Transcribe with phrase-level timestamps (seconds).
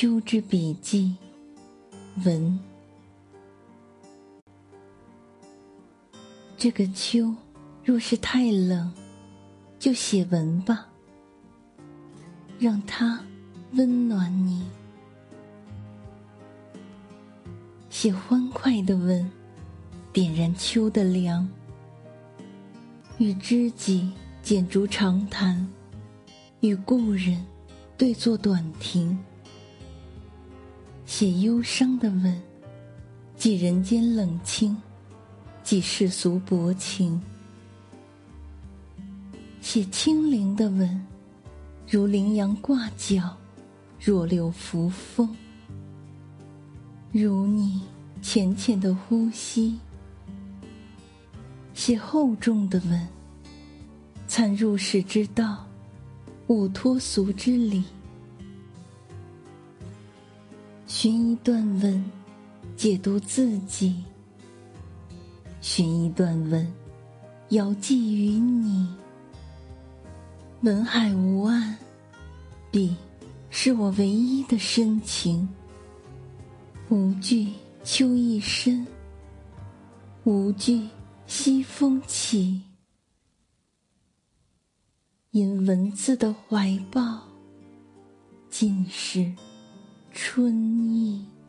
[0.00, 1.14] 秋之笔记，
[2.24, 2.58] 文。
[6.56, 7.34] 这个秋，
[7.84, 8.90] 若是太冷，
[9.78, 10.88] 就写文吧，
[12.58, 13.20] 让它
[13.72, 14.64] 温暖你。
[17.90, 19.30] 写欢快的文，
[20.14, 21.46] 点燃秋的凉，
[23.18, 24.10] 与知己
[24.42, 25.68] 剪烛长谈，
[26.60, 27.44] 与故人。
[27.98, 29.22] 对坐短亭，
[31.10, 32.40] 写忧伤的文，
[33.36, 34.76] 寄人间冷清，
[35.64, 37.20] 寄世俗薄情；
[39.60, 41.04] 写清灵的文，
[41.88, 43.36] 如羚羊挂角，
[43.98, 45.28] 若柳扶风，
[47.10, 47.82] 如你
[48.22, 49.74] 浅浅的呼吸；
[51.74, 53.08] 写厚重的文，
[54.28, 55.66] 参入世之道。
[56.46, 57.84] 悟脱俗之理，
[61.02, 62.04] 寻一段文，
[62.76, 63.94] 解读自己；
[65.62, 66.70] 寻一段文，
[67.48, 68.86] 遥寄于你。
[70.60, 71.74] 文海无岸，
[72.70, 72.94] 笔
[73.48, 75.48] 是我唯一的深情。
[76.90, 77.50] 无惧
[77.82, 78.86] 秋意深，
[80.24, 80.86] 无惧
[81.26, 82.60] 西风起。
[85.30, 87.22] 因文字的怀抱，
[88.50, 89.32] 尽是
[90.22, 90.52] 春
[90.92, 91.39] 意。